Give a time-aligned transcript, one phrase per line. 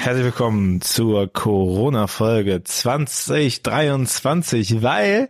[0.00, 5.28] herzlich willkommen zur Corona-Folge 2023, weil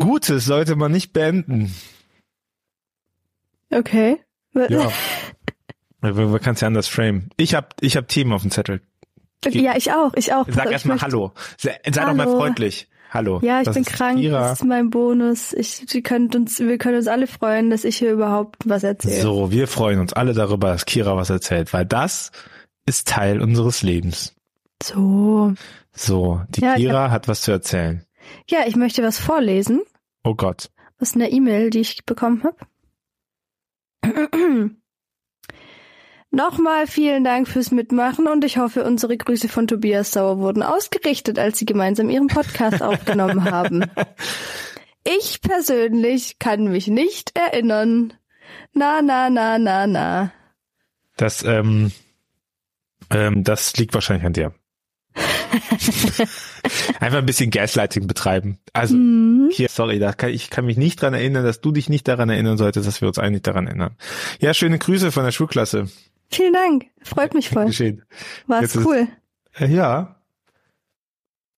[0.00, 1.74] Gutes sollte man nicht beenden.
[3.70, 4.16] Okay.
[4.54, 4.90] Ja.
[6.00, 7.28] Man kann es ja anders frame.
[7.36, 8.80] Ich hab, ich hab Team auf dem Zettel.
[9.44, 10.46] Ja, ich auch, ich auch.
[10.48, 11.32] Sag erstmal Hallo.
[11.58, 12.38] Sei, sei doch mal Hallo.
[12.38, 12.88] freundlich.
[13.10, 13.40] Hallo.
[13.42, 14.18] Ja, ich Das bin krank.
[14.18, 14.40] Kira.
[14.40, 15.52] Das ist mein Bonus.
[15.52, 19.20] Ich, wir, können uns, wir können uns alle freuen, dass ich hier überhaupt was erzähle.
[19.20, 22.32] So, wir freuen uns alle darüber, dass Kira was erzählt, weil das
[22.88, 24.34] ist Teil unseres Lebens.
[24.82, 25.54] So.
[25.92, 28.04] So, die Ja, Kira hat was zu erzählen.
[28.48, 29.82] Ja, ich möchte was vorlesen.
[30.24, 30.70] Oh Gott.
[31.00, 32.56] aus einer E-Mail, die ich bekommen habe.
[36.30, 41.38] Nochmal vielen Dank fürs Mitmachen und ich hoffe, unsere Grüße von Tobias Sauer wurden ausgerichtet,
[41.38, 43.84] als sie gemeinsam ihren Podcast aufgenommen haben.
[45.04, 48.12] Ich persönlich kann mich nicht erinnern.
[48.74, 50.32] Na, na, na, na, na.
[51.16, 51.92] Das, ähm,
[53.10, 54.54] ähm, das liegt wahrscheinlich an dir.
[57.00, 58.58] Einfach ein bisschen Gaslighting betreiben.
[58.72, 59.50] Also, Hm.
[59.52, 62.28] hier, sorry, da kann, ich kann mich nicht dran erinnern, dass du dich nicht daran
[62.28, 63.96] erinnern solltest, dass wir uns eigentlich daran erinnern.
[64.40, 65.88] Ja, schöne Grüße von der Schulklasse.
[66.30, 66.86] Vielen Dank.
[67.02, 67.66] Freut mich voll.
[67.66, 68.02] Geschehen.
[68.60, 69.08] Ist- cool.
[69.58, 70.16] Äh, Ja.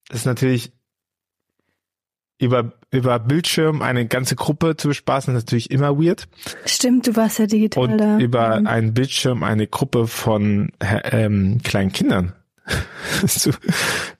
[0.09, 0.73] Das ist natürlich
[2.41, 6.27] über, über Bildschirm eine ganze Gruppe zu bespaßen, ist natürlich immer weird.
[6.67, 8.19] Stimmt, du warst ja digital Und da.
[8.19, 8.67] über Mhm.
[8.67, 12.33] einen Bildschirm eine Gruppe von äh, ähm, kleinen Kindern
[13.27, 13.51] zu,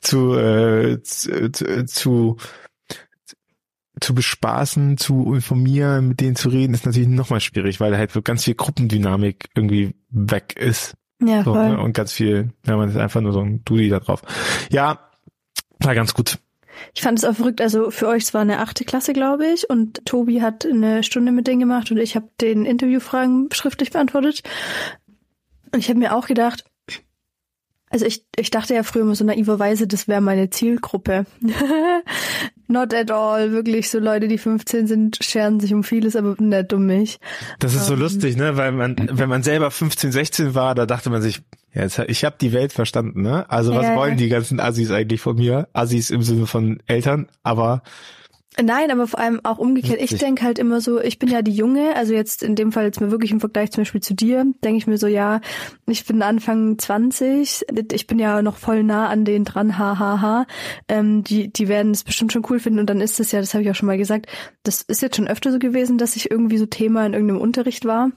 [0.01, 2.37] zu, äh, zu, zu, zu
[4.03, 8.23] zu bespaßen, zu informieren, mit denen zu reden, ist natürlich nochmal schwierig, weil halt so
[8.23, 10.95] ganz viel Gruppendynamik irgendwie weg ist.
[11.23, 11.69] Ja, So, voll.
[11.71, 11.79] ne?
[11.81, 14.23] Und ganz viel, ja, man ist einfach nur so ein Dudi da drauf.
[14.71, 15.11] Ja,
[15.81, 16.39] war ganz gut.
[16.95, 19.69] Ich fand es auch verrückt, also für euch, es war eine achte Klasse, glaube ich,
[19.69, 24.43] und Tobi hat eine Stunde mit denen gemacht und ich habe den Interviewfragen schriftlich beantwortet.
[25.73, 26.65] Und ich habe mir auch gedacht,
[27.93, 31.27] also ich, ich dachte ja früher immer so naiverweise, das wäre meine Zielgruppe.
[32.69, 36.73] Not at all, wirklich so Leute, die 15 sind, scheren sich um vieles, aber nicht
[36.73, 37.19] um mich.
[37.59, 38.01] Das ist so Ähm.
[38.01, 38.57] lustig, ne?
[38.57, 42.25] Weil man, wenn man selber 15, 16 war, da dachte man sich, ja, jetzt, ich
[42.25, 43.49] habe die Welt verstanden, ne?
[43.49, 45.69] Also was Ja, wollen die ganzen Assis eigentlich von mir?
[45.73, 47.83] Assis im Sinne von Eltern, aber
[48.61, 50.01] Nein, aber vor allem auch umgekehrt.
[50.03, 52.85] Ich denke halt immer so, ich bin ja die Junge, also jetzt in dem Fall
[52.85, 55.41] jetzt mal wirklich im Vergleich zum Beispiel zu dir, denke ich mir so, ja,
[55.87, 60.21] ich bin Anfang 20, ich bin ja noch voll nah an denen dran, ha, ha,
[60.21, 60.47] ha.
[60.89, 63.55] Ähm, die, die werden es bestimmt schon cool finden und dann ist es ja, das
[63.55, 64.27] habe ich auch schon mal gesagt,
[64.65, 67.85] das ist jetzt schon öfter so gewesen, dass ich irgendwie so Thema in irgendeinem Unterricht
[67.85, 68.11] war.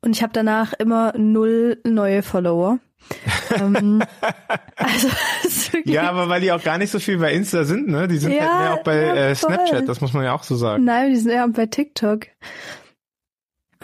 [0.00, 2.78] Und ich habe danach immer null neue Follower.
[3.56, 4.02] ähm,
[4.76, 5.08] also
[5.44, 8.08] ist ja, aber weil die auch gar nicht so viel bei Insta sind, ne?
[8.08, 9.34] Die sind Ja, halt mehr auch bei ja, äh.
[9.34, 10.84] Snapchat, das muss man ja auch so sagen.
[10.84, 12.26] Nein, die sind eher bei TikTok.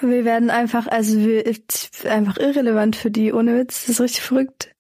[0.01, 1.45] Wir werden einfach, also wir,
[2.09, 3.83] einfach irrelevant für die, ohne Witz.
[3.83, 4.75] Das ist richtig verrückt.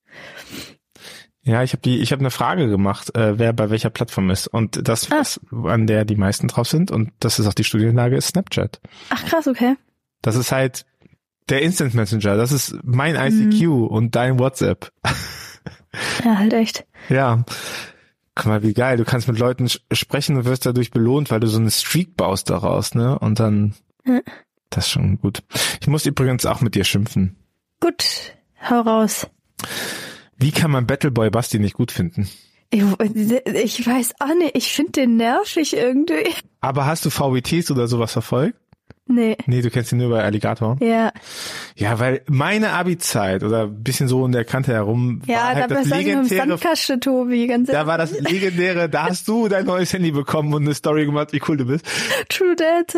[1.42, 4.46] Ja, ich habe die, ich habe eine Frage gemacht, äh, wer bei welcher Plattform ist
[4.46, 5.18] und das, Ah.
[5.20, 8.80] was, an der die meisten drauf sind und das ist auch die Studienlage, ist Snapchat.
[9.10, 9.76] Ach krass, okay.
[10.22, 10.84] Das ist halt
[11.50, 13.50] der Instant Messenger, das ist mein Mhm.
[13.50, 14.90] ICQ und dein WhatsApp.
[16.24, 16.86] Ja, halt echt.
[17.08, 17.44] Ja.
[18.36, 18.96] Guck mal, wie geil.
[18.96, 22.48] Du kannst mit Leuten sprechen und wirst dadurch belohnt, weil du so eine Streak baust
[22.48, 23.18] daraus, ne?
[23.18, 23.74] Und dann,
[24.06, 24.20] Ja.
[24.70, 25.40] das ist schon gut.
[25.80, 27.36] Ich muss übrigens auch mit dir schimpfen.
[27.80, 28.04] Gut,
[28.70, 29.26] hau raus.
[30.36, 32.28] Wie kann man Battleboy Basti nicht gut finden?
[32.70, 36.32] Ich, ich weiß auch nicht, ich finde den nervig irgendwie.
[36.60, 38.56] Aber hast du VBTs oder sowas verfolgt?
[39.12, 39.36] Nee.
[39.46, 40.76] Nee, du kennst ihn nur bei Alligator.
[40.80, 41.12] Ja,
[41.74, 45.56] Ja, weil meine Abi-Zeit oder ein bisschen so in der Kante herum ja, war halt
[45.70, 49.66] dabei das dem legendäre Sandkasten, Tobi, ganz da war das legendäre, da hast du dein
[49.66, 51.84] neues Handy bekommen und eine Story gemacht, wie cool du bist.
[52.28, 52.94] True Dad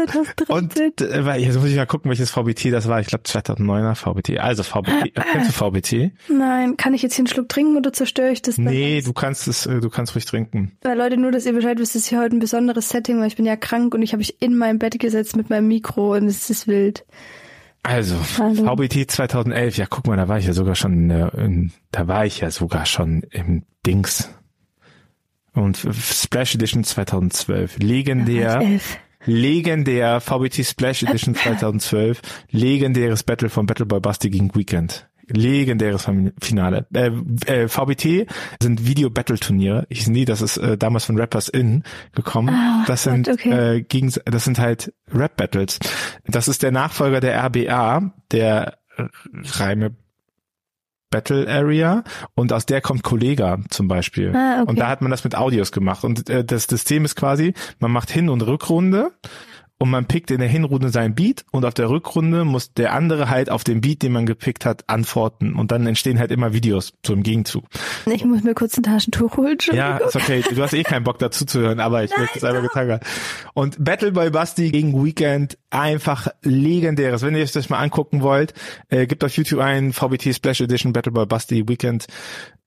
[0.48, 1.10] Und 2013.
[1.10, 3.00] äh, weil- jetzt muss ich mal gucken, welches VBT das war.
[3.00, 4.38] Ich glaube 2009er VBT.
[4.38, 5.12] Also VBT.
[5.32, 6.12] Kennst du VBT?
[6.28, 8.58] Nein, kann ich jetzt hier einen Schluck trinken oder zerstöre ich das?
[8.58, 10.72] Nee, du kannst es, äh, du kannst ruhig trinken.
[10.82, 13.28] Weil Leute, nur, dass ihr Bescheid wisst, es ist hier heute ein besonderes Setting, weil
[13.28, 16.01] ich bin ja krank und ich habe mich in mein Bett gesetzt mit meinem Mikro
[16.10, 17.04] und es ist wild.
[17.82, 18.76] Also Hallo.
[18.76, 19.76] VBT 2011.
[19.76, 22.40] Ja, guck mal, da war ich ja sogar schon, in der, in, da war ich
[22.40, 24.30] ja sogar schon im Dings.
[25.54, 27.78] Und Splash Edition 2012.
[27.78, 28.80] Legendär.
[29.24, 32.22] Legendär VBT Splash Edition 2012.
[32.50, 35.08] Legendäres Battle von Battleboy Basti gegen Weekend.
[35.32, 36.08] Legendäres
[36.40, 36.86] Finale.
[36.94, 37.10] Äh,
[37.46, 38.26] äh, VBT
[38.62, 39.86] sind Video-Battle-Turniere.
[39.88, 41.84] Ich nie, das ist äh, damals von Rappers In
[42.14, 42.50] gekommen.
[42.50, 43.76] Ah, das sind Gott, okay.
[43.76, 45.78] äh, gegen, das sind halt Rap-Battles.
[46.26, 48.78] Das ist der Nachfolger der RBA, der
[49.58, 49.96] Reime
[51.12, 52.02] Battle Area
[52.34, 54.34] und aus der kommt Kollega zum Beispiel.
[54.34, 54.70] Ah, okay.
[54.70, 56.02] Und da hat man das mit Audios gemacht.
[56.02, 59.12] Und äh, das System ist quasi, man macht Hin- und Rückrunde
[59.82, 63.28] und man pickt in der Hinrunde sein Beat und auf der Rückrunde muss der andere
[63.28, 66.92] halt auf den Beat, den man gepickt hat, antworten und dann entstehen halt immer Videos
[67.04, 67.64] so im Gegenzug.
[68.06, 69.58] Ich muss mir kurz ein Taschentuch holen.
[69.72, 70.44] Ja, ist okay.
[70.48, 72.92] Du hast eh keinen Bock dazu zu hören, aber ich Nein, möchte es einfach getan
[72.92, 73.00] haben.
[73.54, 77.22] Und Battle by Basti gegen Weekend einfach legendäres.
[77.22, 78.54] Wenn ihr euch das mal angucken wollt,
[78.88, 82.06] äh, gibt auf YouTube ein VBT Splash Edition Battle by Basti Weekend.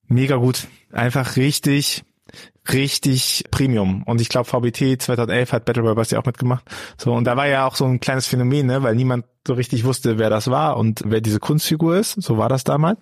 [0.09, 0.67] Mega gut.
[0.91, 2.03] Einfach richtig
[2.71, 4.03] richtig Premium.
[4.03, 6.65] Und ich glaube, VBT 2011 hat Battle Royale Basti auch mitgemacht.
[6.97, 9.83] So, und da war ja auch so ein kleines Phänomen, ne, weil niemand so richtig
[9.83, 12.21] wusste, wer das war und wer diese Kunstfigur ist.
[12.21, 12.99] So war das damals.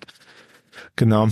[0.96, 1.28] Genau.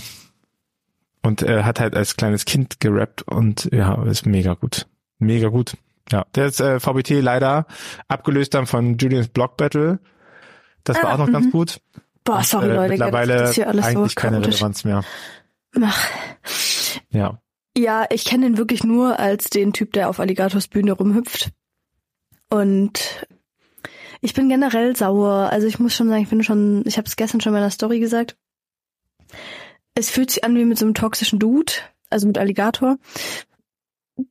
[1.23, 4.87] Und er hat halt als kleines Kind gerappt und ja, ist mega gut.
[5.19, 5.77] Mega gut.
[6.11, 7.67] Ja, der ist äh, VBT leider
[8.09, 10.01] abgelöst dann von Julians Block Battle.
[10.85, 11.51] Das war ah, auch noch ganz mhm.
[11.53, 11.81] gut.
[12.25, 15.05] Boah, sorry und, äh, Leute, mittlerweile das hier alles eigentlich so keine Relevanz mehr.
[15.81, 16.09] Ach.
[17.11, 17.39] Ja.
[17.77, 21.51] Ja, ich kenne ihn wirklich nur als den Typ, der auf Alligators Bühne rumhüpft.
[22.51, 23.27] Und
[24.21, 25.51] ich bin generell sauer.
[25.51, 27.71] Also ich muss schon sagen, ich bin schon, ich habe es gestern schon in meiner
[27.71, 28.37] Story gesagt.
[29.95, 31.73] Es fühlt sich an wie mit so einem toxischen Dude,
[32.11, 32.99] also mit Alligator,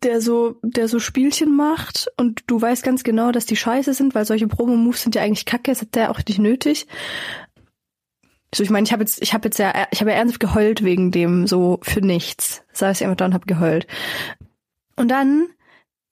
[0.04, 4.16] der so, der so Spielchen macht und du weißt ganz genau, dass die scheiße sind,
[4.16, 6.88] weil solche Promo-Moves sind ja eigentlich kacke, das hat der auch nicht nötig.
[8.54, 10.84] So, ich meine, ich habe jetzt, ich habe jetzt ja, ich habe ja ernsthaft geheult
[10.84, 12.64] wegen dem so für nichts.
[12.74, 13.88] Saß ich einfach da und habe geheult.
[14.96, 15.48] Und dann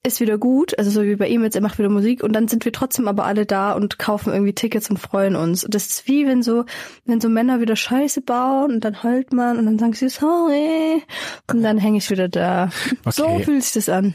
[0.02, 2.48] ist wieder gut, also so wie bei ihm jetzt, er macht wieder Musik und dann
[2.48, 5.62] sind wir trotzdem aber alle da und kaufen irgendwie Tickets und freuen uns.
[5.62, 6.64] Und das ist wie wenn so,
[7.04, 11.02] wenn so Männer wieder Scheiße bauen und dann heult man und dann sagen sie sorry
[11.48, 12.70] und dann hänge ich wieder da.
[13.04, 13.10] Okay.
[13.10, 14.14] So fühlt sich das an.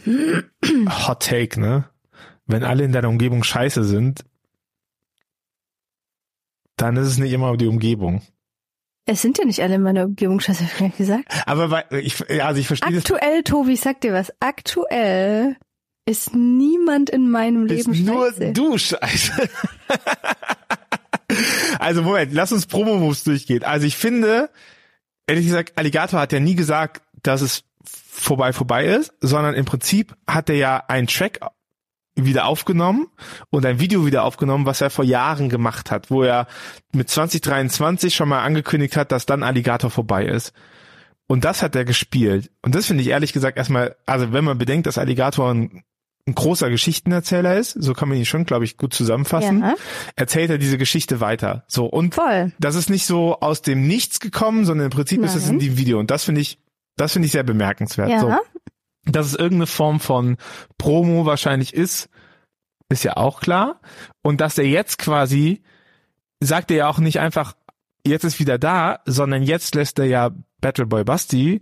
[1.08, 1.86] Hot Take, ne?
[2.48, 4.26] Wenn alle in deiner Umgebung scheiße sind,
[6.78, 8.22] dann ist es nicht immer die Umgebung.
[9.06, 11.26] Es sind ja nicht alle in meiner Umgebung, scheiße, hab ich gesagt.
[11.46, 13.52] Aber weil, ich, also ich verstehe Aktuell, das.
[13.52, 14.34] Tobi, ich sag dir was.
[14.40, 15.58] Aktuell
[16.06, 18.44] ist niemand in meinem Leben ist scheiße.
[18.46, 19.50] Nur du scheiße.
[21.80, 23.64] also Moment, lass uns Promo-Moves durchgehen.
[23.64, 24.50] Also ich finde,
[25.28, 30.16] ehrlich gesagt, Alligator hat ja nie gesagt, dass es vorbei vorbei ist, sondern im Prinzip
[30.28, 31.40] hat er ja einen Track
[32.16, 33.08] wieder aufgenommen
[33.50, 36.48] und ein Video wieder aufgenommen, was er vor Jahren gemacht hat, wo er
[36.94, 40.54] mit 2023 schon mal angekündigt hat, dass dann Alligator vorbei ist.
[41.28, 42.52] Und das hat er gespielt.
[42.62, 45.84] Und das finde ich ehrlich gesagt erstmal, also wenn man bedenkt, dass Alligator ein,
[46.28, 49.76] ein großer Geschichtenerzähler ist, so kann man ihn schon, glaube ich, gut zusammenfassen, ja.
[50.16, 51.66] erzählt er diese Geschichte weiter.
[51.68, 52.54] So und Voll.
[52.60, 55.30] das ist nicht so aus dem Nichts gekommen, sondern im Prinzip Nein.
[55.30, 56.00] ist es in dem Video.
[56.00, 56.60] Und das finde ich,
[56.96, 58.10] das finde ich sehr bemerkenswert.
[58.10, 58.20] Ja.
[58.20, 58.36] So
[59.06, 60.38] dass es irgendeine Form von
[60.78, 62.10] Promo wahrscheinlich ist,
[62.90, 63.82] ist ja auch klar.
[64.22, 65.64] Und dass er jetzt quasi,
[66.40, 67.56] sagt er ja auch nicht einfach,
[68.06, 70.32] jetzt ist wieder da, sondern jetzt lässt er ja
[70.62, 71.62] Battle Boy Basti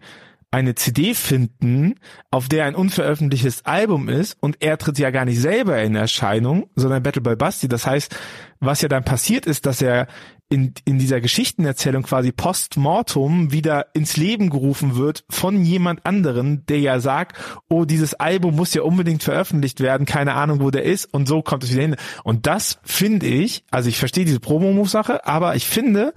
[0.52, 1.96] eine CD finden,
[2.30, 6.70] auf der ein unveröffentlichtes Album ist und er tritt ja gar nicht selber in Erscheinung,
[6.76, 7.68] sondern Battle Boy Basti.
[7.68, 8.16] Das heißt,
[8.60, 10.08] was ja dann passiert ist, dass er
[10.50, 16.80] in, in dieser Geschichtenerzählung quasi post-mortum wieder ins Leben gerufen wird von jemand anderen, der
[16.80, 17.38] ja sagt,
[17.70, 21.42] oh, dieses Album muss ja unbedingt veröffentlicht werden, keine Ahnung, wo der ist und so
[21.42, 21.96] kommt es wieder hin.
[22.24, 26.14] Und das finde ich, also ich verstehe diese Promo-Move-Sache, aber ich finde,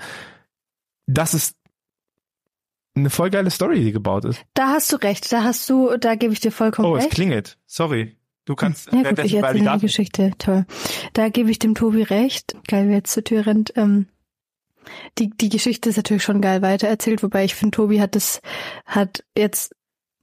[1.07, 1.55] dass es
[2.95, 4.43] eine voll geile Story, die gebaut ist.
[4.55, 7.05] Da hast du recht, da hast du, da gebe ich dir vollkommen recht.
[7.05, 7.59] Oh, es klingelt.
[7.67, 8.17] Sorry.
[8.47, 10.31] Du kannst ja, gut, ich erzähle die Geschichte.
[10.39, 10.67] Toll.
[11.15, 12.57] Da gebe ich dem Tobi recht.
[12.69, 13.73] Geil, wer jetzt zur Tür rennt.
[13.77, 14.07] Ähm,
[15.19, 18.41] die, die Geschichte ist natürlich schon geil weitererzählt, wobei ich finde, Tobi hat das,
[18.85, 19.75] hat jetzt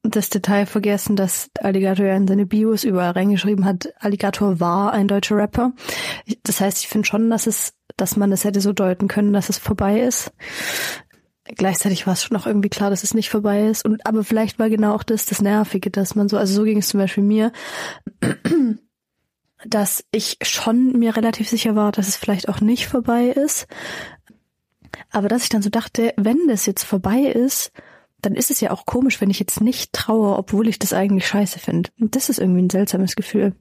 [0.03, 5.07] das Detail vergessen, dass Alligator ja in seine Bios überall reingeschrieben hat, Alligator war ein
[5.07, 5.71] deutscher Rapper.
[6.43, 9.49] Das heißt, ich finde schon, dass es, dass man es hätte so deuten können, dass
[9.49, 10.33] es vorbei ist.
[11.45, 13.85] Gleichzeitig war es schon auch irgendwie klar, dass es nicht vorbei ist.
[13.85, 16.77] Und aber vielleicht war genau auch das das Nervige, dass man so, also so ging
[16.77, 17.51] es zum Beispiel mir,
[19.65, 23.67] dass ich schon mir relativ sicher war, dass es vielleicht auch nicht vorbei ist.
[25.11, 27.71] Aber dass ich dann so dachte, wenn das jetzt vorbei ist,
[28.21, 31.27] dann ist es ja auch komisch, wenn ich jetzt nicht traue, obwohl ich das eigentlich
[31.27, 31.89] scheiße finde.
[31.99, 33.53] Und das ist irgendwie ein seltsames Gefühl.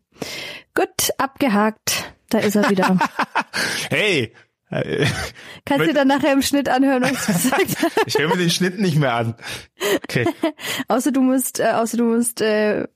[0.75, 2.15] Gut, abgehakt.
[2.31, 2.97] Da ist er wieder.
[3.91, 4.33] hey,
[5.67, 8.01] Kannst du dann nachher im Schnitt anhören, was du gesagt hast?
[8.07, 9.35] ich höre mir den Schnitt nicht mehr an.
[10.05, 10.27] Okay.
[10.89, 12.87] außer du musst, äh, außer du musst äh,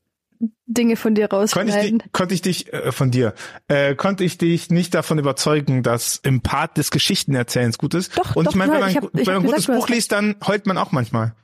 [0.67, 1.73] Dinge von dir rausschneiden.
[1.73, 3.35] Konnte ich, dich, konnte ich dich äh, von dir,
[3.69, 8.17] äh, konnte ich dich nicht davon überzeugen, dass im Part des Geschichtenerzählens gut ist?
[8.17, 10.13] Doch, Und doch, ich meine, wenn man, ich hab, wenn man ein gutes Buch liest,
[10.13, 11.35] dann heult man auch manchmal.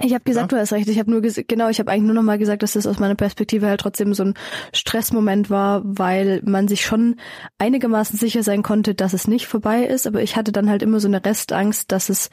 [0.00, 0.58] Ich habe gesagt, ja?
[0.58, 0.88] du hast recht.
[0.88, 3.14] Ich habe nur genau, ich habe eigentlich nur noch mal gesagt, dass das aus meiner
[3.14, 4.34] Perspektive halt trotzdem so ein
[4.74, 7.16] Stressmoment war, weil man sich schon
[7.58, 11.00] einigermaßen sicher sein konnte, dass es nicht vorbei ist, aber ich hatte dann halt immer
[11.00, 12.30] so eine Restangst, dass es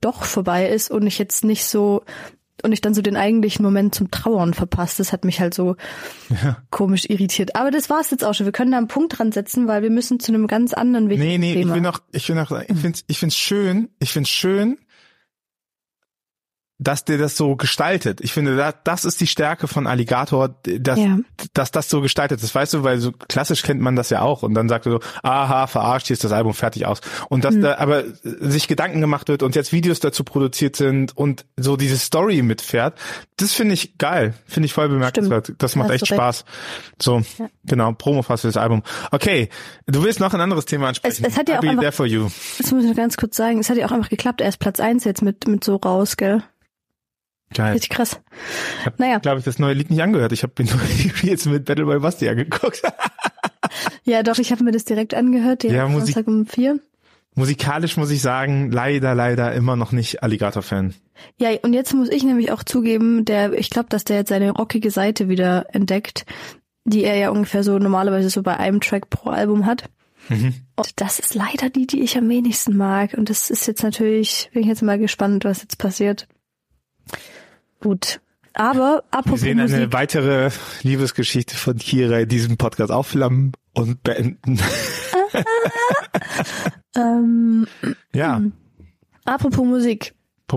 [0.00, 2.02] doch vorbei ist und ich jetzt nicht so
[2.66, 5.00] und ich dann so den eigentlichen Moment zum Trauern verpasst.
[5.00, 5.76] Das hat mich halt so
[6.42, 6.58] Ja.
[6.70, 7.56] komisch irritiert.
[7.56, 8.44] Aber das war's jetzt auch schon.
[8.46, 11.30] Wir können da einen Punkt dran setzen, weil wir müssen zu einem ganz anderen wichtigen
[11.30, 11.74] Nee, nee, ich Thema.
[11.74, 14.76] will noch, ich will noch, ich find's, ich find's schön, ich find's schön,
[16.78, 18.20] dass der das so gestaltet.
[18.20, 21.18] Ich finde, da- das ist die Stärke von Alligator, dass, Ja.
[21.54, 22.54] dass das so gestaltet ist.
[22.54, 25.00] Weißt du, weil so klassisch kennt man das ja auch und dann sagt er so,
[25.22, 27.00] aha, verarscht, hier ist das Album fertig aus.
[27.30, 31.46] Und dass da aber sich Gedanken gemacht wird und jetzt Videos dazu produziert sind und
[31.56, 32.98] so diese Story mitfährt,
[33.38, 34.34] das finde ich geil.
[34.46, 35.54] Finde ich voll bemerkenswert.
[35.58, 36.06] Das macht Hast echt.
[36.08, 36.44] Spaß.
[37.00, 37.22] So,
[37.64, 38.82] genau, Promo-Fass für das Album.
[39.12, 39.48] Okay,
[39.86, 41.24] du willst noch ein anderes Thema ansprechen.
[41.24, 42.28] Es- es hat ja auch einfach- there for you.
[42.58, 43.58] Das muss ich noch ganz kurz sagen.
[43.60, 44.42] Es hat ja auch einfach geklappt.
[44.42, 46.42] Er ist Platz eins jetzt mit, mit so raus, gell?
[47.54, 47.72] Geil.
[47.72, 48.20] Richtig krass.
[48.80, 49.18] Ich habe, Naja.
[49.18, 50.32] glaube ich, das neue Lied nicht angehört.
[50.32, 50.80] Ich habe mir nur
[51.22, 52.82] die jetzt mit Battle Boy Basti angeguckt.
[54.04, 55.64] Ja, doch, ich habe mir das direkt angehört.
[55.64, 56.78] Ja, Musik- Samstag um vier.
[57.34, 60.94] Musikalisch muss ich sagen, leider, leider immer noch nicht Alligator-Fan.
[61.38, 64.52] Ja, und jetzt muss ich nämlich auch zugeben, der, ich glaube, dass der jetzt seine
[64.52, 66.24] rockige Seite wieder entdeckt,
[66.84, 69.90] die er ja ungefähr so normalerweise so bei einem Track pro Album hat.
[70.28, 70.54] Mhm.
[70.76, 73.14] Und das ist leider die, die ich am wenigsten mag.
[73.14, 76.28] Und das ist jetzt natürlich, bin ich jetzt mal gespannt, was jetzt passiert.
[77.80, 78.20] Gut.
[78.54, 80.50] Aber Wir apropos sehen eine Musik, weitere
[80.82, 84.58] Liebesgeschichte von Kira in diesem Podcast aufflammen und beenden.
[86.96, 87.66] ähm,
[88.14, 88.40] Ja.
[89.24, 90.14] apropos Musik.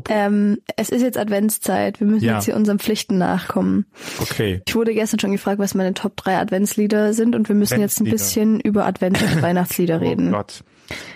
[0.07, 1.99] Ähm, es ist jetzt Adventszeit.
[1.99, 2.35] Wir müssen Ja.
[2.35, 3.87] jetzt hier unseren Pflichten nachkommen.
[4.21, 4.61] okay.
[4.67, 7.99] Ich wurde gestern schon gefragt, was meine Top 3 Adventslieder sind und wir müssen jetzt
[7.99, 10.31] ein bisschen über Advents- und Weihnachtslieder Oh reden.
[10.31, 10.63] Gott.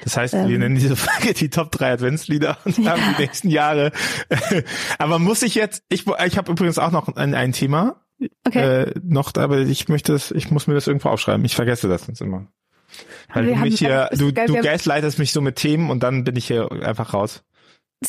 [0.04, 0.48] Das heißt, Ähm.
[0.50, 3.92] wir nennen diese Folge die Top 3 Adventslieder und haben die nächsten Jahre.
[4.98, 8.02] aber muss ich jetzt, ich, ich habe übrigens auch noch ein, ein Thema,
[8.48, 8.84] Okay.
[8.84, 11.44] äh, noch, aber ich möchte das, ich muss mir das irgendwo aufschreiben.
[11.46, 12.48] Ich vergesse das sonst immer.
[13.34, 16.24] Weil Wir du mich hier, du, geil, du gaslightest mich so mit Themen und dann
[16.24, 17.44] bin ich hier einfach raus.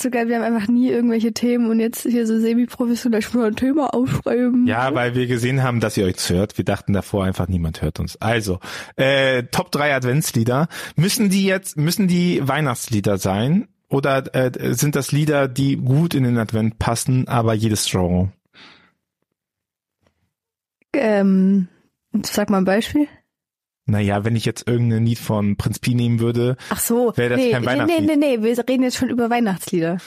[0.02, 3.46] So geil, wir haben einfach nie irgendwelche Themen und jetzt hier so semi-professionell schon mal
[3.48, 4.66] ein Thema aufschreiben.
[4.66, 6.56] Ja, weil wir gesehen haben, dass ihr euch hört.
[6.58, 8.20] Wir dachten davor einfach, niemand hört uns.
[8.20, 8.60] Also,
[8.96, 10.68] äh, Top 3 Adventslieder.
[10.96, 13.68] Müssen die jetzt, müssen die Weihnachtslieder sein?
[13.88, 18.32] Oder äh, sind das Lieder, die gut in den Advent passen, aber jedes Genre?
[20.92, 21.68] Ähm,
[22.22, 23.08] sag mal ein Beispiel.
[23.86, 27.12] Naja, wenn ich jetzt irgendein Lied von Prinz Pi nehmen würde, Ach so.
[27.16, 29.98] Wäre das nee, kein nee, nee, nee, nee, wir reden jetzt schon über Weihnachtslieder.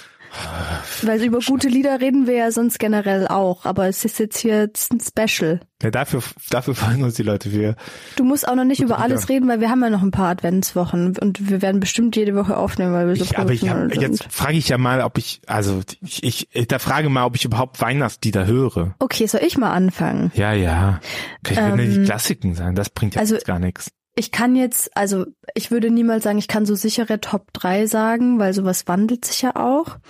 [1.03, 4.59] Weil über gute Lieder reden wir ja sonst generell auch, aber es ist jetzt hier
[4.61, 5.59] jetzt ein Special.
[5.81, 7.51] ja, dafür, dafür freuen uns die Leute.
[7.51, 7.75] Wir,
[8.15, 9.33] Du musst auch noch nicht über alles Lieder.
[9.35, 12.57] reden, weil wir haben ja noch ein paar Adventswochen und wir werden bestimmt jede Woche
[12.57, 14.33] aufnehmen, weil wir so ich, aber ich hab, professionell jetzt sind.
[14.33, 17.45] frage ich ja mal, ob ich, also ich, ich, ich da frage mal, ob ich
[17.45, 18.95] überhaupt Weihnachtslieder höre.
[18.99, 20.31] Okay, soll ich mal anfangen?
[20.35, 20.99] Ja, ja.
[21.43, 23.91] Kann ich würde Ähm, die Klassiken sagen, das bringt ja also- jetzt gar nichts.
[24.17, 28.39] Ich kann jetzt, also ich würde niemals sagen, ich kann so sichere Top 3 sagen,
[28.39, 29.97] weil sowas wandelt sich ja auch.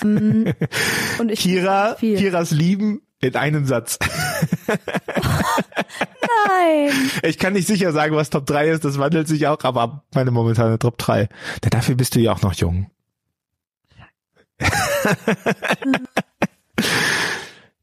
[0.00, 0.54] Ähm,
[1.18, 1.96] und ich Kira.
[1.98, 3.98] Kiras Lieben in einem Satz.
[6.46, 6.92] Nein.
[7.24, 10.30] Ich kann nicht sicher sagen, was Top 3 ist, das wandelt sich auch, aber meine
[10.30, 11.22] momentane Top 3.
[11.22, 11.28] Ja,
[11.70, 12.92] dafür bist du ja auch noch jung.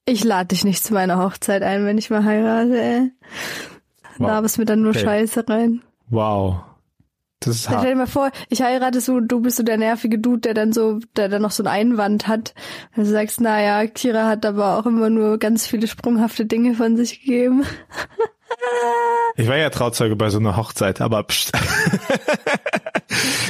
[0.07, 3.11] Ich lade dich nicht zu meiner Hochzeit ein, wenn ich mal heirate, ey.
[4.17, 4.27] Wow.
[4.27, 5.03] Da bist mir dann nur Okay.
[5.03, 5.81] Scheiße rein.
[6.09, 6.57] Wow.
[7.41, 7.87] Das ist Dann stell hart.
[7.89, 10.99] dir mal vor, ich heirate so, du bist so der nervige Dude, der dann so,
[11.15, 12.53] der dann noch so einen Einwand hat.
[12.95, 16.97] Und du sagst, naja, Kira hat aber auch immer nur ganz viele sprunghafte Dinge von
[16.97, 17.65] sich gegeben.
[19.35, 21.51] Ich war ja Trauzeuge bei so einer Hochzeit, aber pst.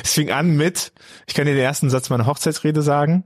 [0.04, 0.92] es fing an mit,
[1.28, 3.24] ich kann dir den ersten Satz meiner Hochzeitsrede sagen.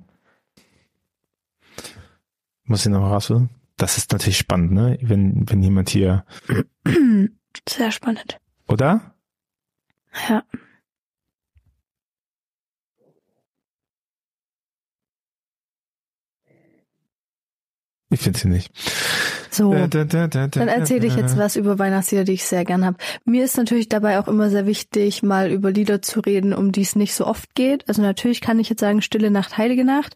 [2.65, 3.49] Muss ich noch mal rausholen?
[3.79, 4.97] Das ist natürlich spannend, ne?
[5.01, 6.25] Wenn, wenn jemand hier,
[7.67, 8.37] Sehr spannend.
[8.67, 9.15] oder?
[10.29, 10.43] Ja.
[18.11, 18.71] Ich finde sie nicht.
[19.51, 19.71] So.
[19.71, 22.83] Da, da, da, da, Dann erzähle ich jetzt was über Weihnachtslieder, die ich sehr gern
[22.83, 22.97] habe.
[23.23, 26.81] Mir ist natürlich dabei auch immer sehr wichtig, mal über Lieder zu reden, um die
[26.81, 27.87] es nicht so oft geht.
[27.87, 30.15] Also natürlich kann ich jetzt sagen Stille Nacht, Heilige Nacht.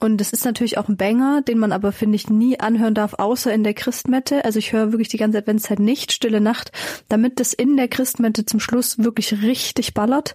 [0.00, 3.14] Und das ist natürlich auch ein Banger, den man aber, finde ich, nie anhören darf,
[3.14, 4.44] außer in der Christmette.
[4.46, 6.72] Also ich höre wirklich die ganze Adventszeit nicht Stille Nacht,
[7.10, 10.34] damit das in der Christmette zum Schluss wirklich richtig ballert.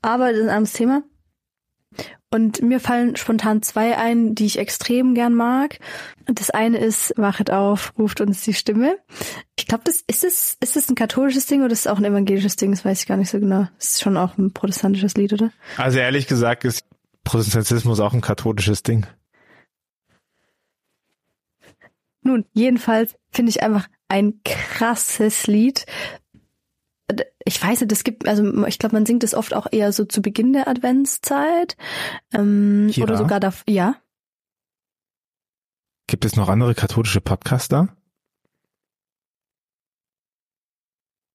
[0.00, 1.02] Aber das ist ein anderes Thema.
[2.30, 5.78] Und mir fallen spontan zwei ein, die ich extrem gern mag.
[6.26, 8.98] Das eine ist, wachet auf, ruft uns die Stimme.
[9.56, 12.04] Ich glaube, das ist es, ist es ein katholisches Ding oder ist es auch ein
[12.04, 12.70] evangelisches Ding?
[12.70, 13.66] Das weiß ich gar nicht so genau.
[13.78, 15.50] Das ist schon auch ein protestantisches Lied, oder?
[15.78, 16.84] Also ehrlich gesagt ist
[17.24, 19.06] Protestantismus auch ein katholisches Ding.
[22.22, 25.86] Nun, jedenfalls finde ich einfach ein krasses Lied.
[27.44, 30.04] Ich weiß nicht, es gibt, also ich glaube, man singt es oft auch eher so
[30.04, 31.76] zu Beginn der Adventszeit.
[32.34, 33.04] Ähm, Kira?
[33.04, 33.96] oder sogar da, ja.
[36.06, 37.88] Gibt es noch andere katholische Podcaster?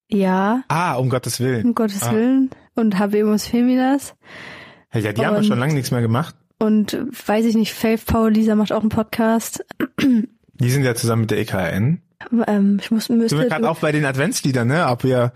[0.10, 1.66] Ja, Ah, um Gottes Willen.
[1.66, 2.12] um Gottes ah.
[2.12, 2.52] Willen.
[2.76, 4.16] Und Habemus Feminas.
[4.94, 6.36] Ja, die haben ja Und- schon lange nichts mehr gemacht.
[6.60, 9.66] Und äh, weiß ich nicht, Faith Paul Lisa macht auch einen Podcast.
[10.00, 12.03] Die sind ja zusammen mit der EKN.
[12.48, 13.48] Ähm, ich muss Sind wir müsste.
[13.48, 14.88] gerade auch bei den Adventsliedern, ne?
[14.88, 15.34] Ob wir,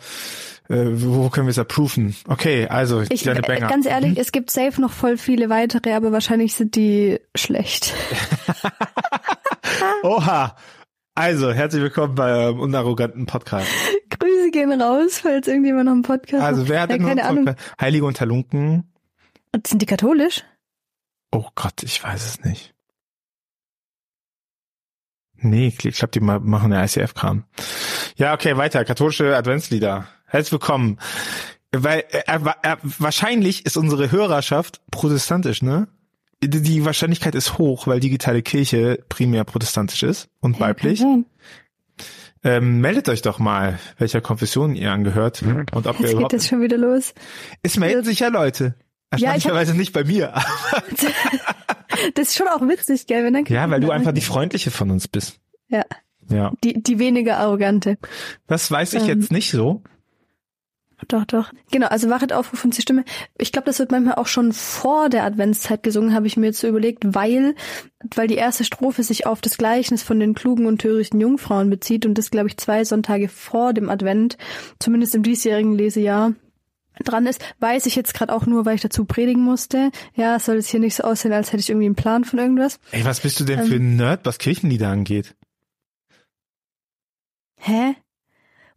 [0.69, 2.15] äh, wo können wir es approven?
[2.27, 3.67] Okay, also, Ich, kleine äh, Banger.
[3.67, 4.17] ganz ehrlich, Mhm.
[4.21, 7.93] es gibt safe noch voll viele weitere, aber wahrscheinlich sind die schlecht.
[10.03, 10.55] Oha!
[11.15, 13.67] Also, herzlich willkommen beim unarroganten Podcast.
[14.09, 17.25] Grüße gehen raus, falls irgendjemand noch einen Podcast Also, wer hat Ja, denn noch keine
[17.25, 17.45] Ahnung.
[17.45, 17.81] Podcast?
[17.81, 18.93] Heilige und Halunken?
[19.65, 20.43] Sind die katholisch?
[21.31, 22.73] Oh Gott, ich weiß es nicht.
[25.39, 27.43] Nee, ich glaube, die ma- machen ja ICF-Kram.
[28.15, 28.83] Ja, okay, weiter.
[28.85, 30.07] Katholische Adventslieder.
[30.25, 30.97] Herzlich willkommen.
[31.71, 35.87] Weil äh, äh, äh, wahrscheinlich ist unsere Hörerschaft protestantisch, ne?
[36.43, 40.99] Die- Die Wahrscheinlichkeit ist hoch, weil digitale Kirche primär protestantisch ist und weiblich.
[41.01, 41.17] Ja,
[42.43, 45.83] Ähm, meldet euch doch mal, welcher Konfession ihr angehört und ob sein.
[45.83, 46.33] ihr Jetzt geht überhaupt.
[46.33, 47.13] das schon wieder los.
[47.63, 48.75] Es melden sich ja Leute.
[49.11, 50.33] Ja, ich hab- Erstaunlicherweise nicht bei mir.
[52.15, 53.23] Das ist schon auch witzig, gell?
[53.23, 55.39] Wenn dann Ja, weil du einfach die freundliche von uns bist.
[55.69, 55.83] Ja,
[56.29, 56.51] Ja.
[56.63, 57.97] die, die weniger arrogante.
[58.47, 59.07] Das weiß ich Ähm.
[59.19, 59.81] jetzt nicht so.
[61.09, 61.51] Doch, doch.
[61.71, 63.05] Genau, also Wachet Aufruf und die Stimme.
[63.37, 66.59] Ich glaube, das wird manchmal auch schon vor der Adventszeit gesungen, habe ich mir jetzt
[66.59, 67.53] so überlegt, weil,
[68.15, 72.07] weil die erste Strophe sich auf das Gleichnis von den klugen und törichten Jungfrauen bezieht
[72.07, 74.37] und das, glaube ich, zwei Sonntage vor dem Advent,
[74.79, 76.33] zumindest im diesjährigen Lesejahr,
[77.03, 79.91] dran ist, weiß ich jetzt gerade auch nur, weil ich dazu predigen musste.
[80.15, 82.39] Ja, es soll jetzt hier nicht so aussehen, als hätte ich irgendwie einen Plan von
[82.39, 82.79] irgendwas.
[82.91, 83.65] Ey, was bist du denn Ähm.
[83.65, 85.35] für ein Nerd, was Kirchenlieder angeht?
[87.59, 87.95] Hä?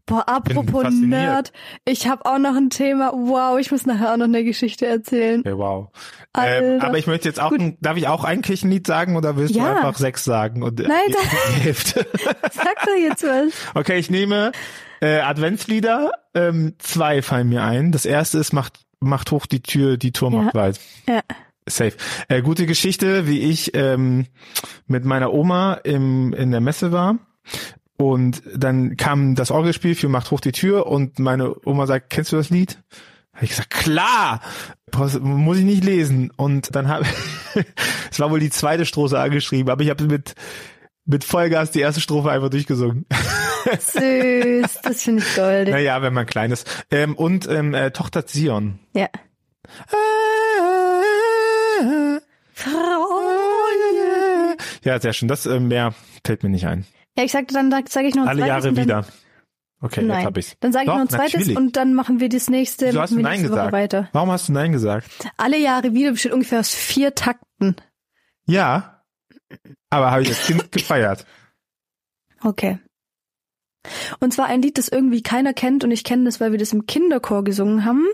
[0.06, 0.86] Boah, apropos.
[0.92, 1.52] Nerd,
[1.84, 3.12] ich habe auch noch ein Thema.
[3.12, 5.40] Wow, ich muss nachher auch noch eine Geschichte erzählen.
[5.40, 5.88] Okay, wow.
[6.36, 9.54] Ähm, aber ich möchte jetzt auch, ein, darf ich auch ein Kirchenlied sagen oder willst
[9.54, 9.64] Ja.
[9.74, 11.12] du einfach sechs sagen und äh, Nein, die,
[11.54, 12.06] die Hälfte?
[12.50, 13.52] Sag doch jetzt was.
[13.74, 14.50] Okay, ich nehme
[15.00, 16.12] äh, Adventslieder.
[16.34, 17.92] Ähm, zwei fallen mir ein.
[17.92, 20.42] Das erste ist macht macht hoch die Tür, die Ja.
[20.42, 20.80] macht weit.
[21.08, 21.20] Ja.
[21.66, 21.94] Safe.
[22.28, 24.26] Äh, gute Geschichte, wie ich ähm,
[24.86, 27.18] mit meiner Oma im, in der Messe war.
[27.96, 32.32] Und dann kam das Orgelspiel für Macht hoch die Tür und meine Oma sagt, kennst
[32.32, 32.78] du das Lied?
[33.34, 34.40] Habe ich gesagt, klar,
[35.20, 36.30] muss ich nicht lesen.
[36.36, 37.04] Und dann habe
[38.10, 40.34] es war wohl die zweite Strophe angeschrieben, aber ich habe mit
[41.04, 43.06] mit Vollgas die erste Strophe einfach durchgesungen.
[43.78, 45.74] Süß, das finde ich goldig.
[45.74, 46.66] naja, wenn man klein ist.
[46.90, 48.78] Ähm, und ähm, äh, Tochter Zion.
[48.94, 49.08] Ja.
[54.82, 55.28] Ja, sehr schön.
[55.28, 56.86] Das äh, mehr fällt mir nicht ein.
[57.16, 58.48] Ja, ich sagte dann, sage ich noch ein Alle zweites.
[58.48, 59.04] Jahre und dann, wieder.
[59.82, 60.26] Okay, jetzt Nein.
[60.26, 60.56] hab ich's.
[60.60, 61.56] Dann sage ich Doch, noch ein zweites natürlich.
[61.56, 62.90] und dann machen wir das nächste.
[62.92, 63.72] Du hast machen wir Nein nächste Woche gesagt.
[63.72, 64.08] Weiter.
[64.12, 65.10] Warum hast du Nein gesagt?
[65.36, 67.76] Alle Jahre wieder besteht ungefähr aus vier Takten.
[68.46, 68.99] Ja,
[69.90, 71.26] aber habe ich als Kind gefeiert.
[72.42, 72.78] Okay.
[74.20, 76.72] Und zwar ein Lied, das irgendwie keiner kennt und ich kenne das, weil wir das
[76.72, 78.06] im Kinderchor gesungen haben.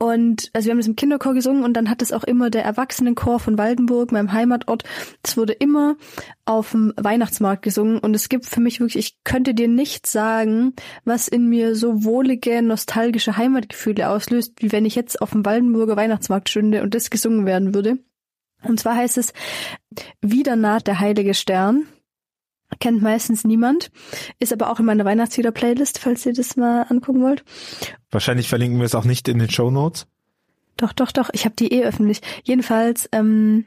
[0.00, 2.64] Und also wir haben das im Kinderchor gesungen und dann hat es auch immer der
[2.64, 4.84] Erwachsenenchor von Waldenburg, meinem Heimatort.
[5.24, 5.96] Es wurde immer
[6.44, 10.74] auf dem Weihnachtsmarkt gesungen und es gibt für mich wirklich, ich könnte dir nicht sagen,
[11.04, 15.96] was in mir so wohlige, nostalgische Heimatgefühle auslöst, wie wenn ich jetzt auf dem Waldenburger
[15.96, 17.98] Weihnachtsmarkt stünde und das gesungen werden würde.
[18.62, 19.32] Und zwar heißt es
[20.20, 21.86] Wieder naht der heilige Stern.
[22.80, 23.90] Kennt meistens niemand,
[24.38, 27.42] ist aber auch in meiner Weihnachtslieder-Playlist, falls ihr das mal angucken wollt.
[28.10, 30.06] Wahrscheinlich verlinken wir es auch nicht in den Show Notes.
[30.76, 32.20] Doch, doch, doch, ich habe die eh öffentlich.
[32.44, 33.64] Jedenfalls, ähm,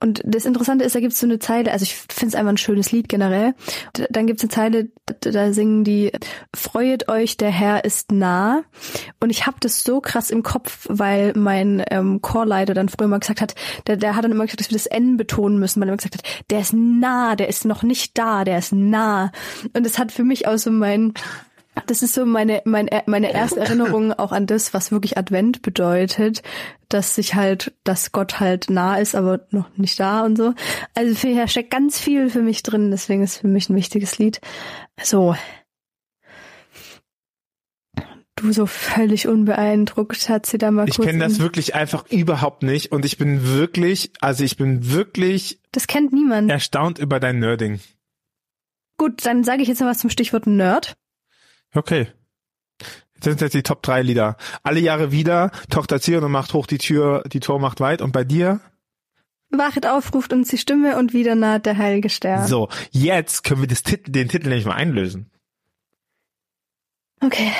[0.00, 2.58] und das Interessante ist, da gibt's so eine Zeile, also ich finde es einfach ein
[2.58, 3.54] schönes Lied generell.
[4.10, 6.12] Dann gibt's eine Zeile, da, da singen die,
[6.54, 8.64] Freuet euch, der Herr ist nah.
[9.20, 13.20] Und ich habe das so krass im Kopf, weil mein ähm, Chorleiter dann früher mal
[13.20, 13.54] gesagt hat,
[13.86, 15.96] der, der hat dann immer gesagt, dass wir das N betonen müssen, weil er immer
[15.96, 19.32] gesagt hat, der ist nah, der ist noch nicht da, der ist nah.
[19.74, 21.14] Und das hat für mich auch so mein,
[21.86, 26.42] das ist so meine, meine, meine erste Erinnerung auch an das, was wirklich Advent bedeutet,
[26.88, 30.54] dass sich halt, dass Gott halt nah ist, aber noch nicht da und so.
[30.94, 34.18] Also für hier steckt ganz viel für mich drin, deswegen ist für mich ein wichtiges
[34.18, 34.40] Lied.
[35.02, 35.34] So.
[38.36, 41.06] Du so völlig unbeeindruckt, hat sie da mal Ich kurz.
[41.06, 45.86] kenne das wirklich einfach überhaupt nicht und ich bin wirklich, also ich bin wirklich das
[45.86, 46.50] kennt niemand.
[46.50, 47.80] erstaunt über dein Nerding.
[48.96, 50.96] Gut, dann sage ich jetzt noch was zum Stichwort Nerd.
[51.74, 52.08] Okay.
[52.78, 54.36] Das sind jetzt die Top 3 Lieder.
[54.62, 58.12] Alle Jahre wieder, Tochter Zion und macht hoch die Tür, die Tor macht weit und
[58.12, 58.60] bei dir?
[59.50, 62.46] Wachet aufruft uns die Stimme und wieder naht der heilige Stern.
[62.46, 65.30] So, jetzt können wir das Titel, den Titel nämlich mal einlösen.
[67.20, 67.52] Okay.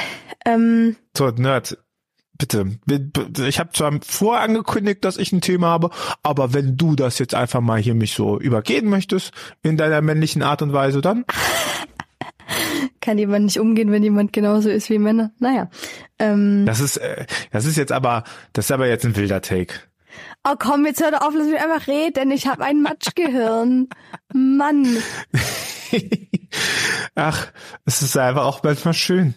[0.44, 1.78] Ähm, So, Nerd.
[2.36, 2.78] bitte.
[3.46, 5.90] Ich habe zwar vorangekündigt, dass ich ein Thema habe,
[6.22, 10.42] aber wenn du das jetzt einfach mal hier mich so übergehen möchtest in deiner männlichen
[10.42, 11.24] Art und Weise, dann
[13.00, 15.32] kann jemand nicht umgehen, wenn jemand genauso ist wie Männer.
[15.38, 15.70] Naja.
[16.18, 19.74] Ähm, das ist, äh, das ist jetzt aber, das ist aber jetzt ein wilder Take.
[20.46, 22.30] Oh komm, jetzt hör doch auf, lass mich einfach reden.
[22.30, 23.88] Ich habe ein Matschgehirn.
[24.32, 24.86] Mann.
[27.14, 27.52] Ach,
[27.84, 29.34] es ist einfach auch manchmal schön.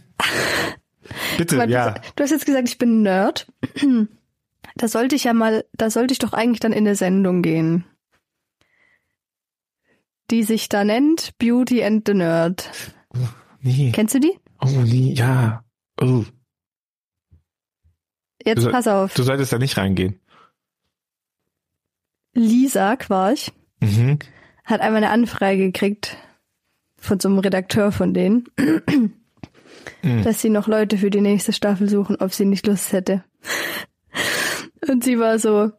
[1.37, 1.95] Bitte, Aber ja.
[2.15, 3.47] Du, hast jetzt gesagt, ich bin Nerd.
[4.75, 7.85] Da sollte ich ja mal, da sollte ich doch eigentlich dann in eine Sendung gehen.
[10.29, 12.69] Die sich da nennt Beauty and the Nerd.
[13.61, 13.91] Nee.
[13.93, 14.37] Kennst du die?
[14.61, 15.63] Oh, nee, ja.
[16.01, 16.23] Oh.
[18.45, 19.13] Jetzt Du, pass auf.
[19.13, 20.19] du solltest da nicht reingehen.
[22.33, 23.51] Lisa Quarch
[23.81, 24.19] Mhm.
[24.63, 26.17] hat einmal eine Anfrage gekriegt
[26.97, 28.45] von so einem Redakteur von denen,
[30.03, 30.23] Mhm.
[30.23, 33.23] dass sie noch Leute für die nächste Staffel suchen, ob sie nicht Lust hätte.
[34.87, 35.71] Und sie war so,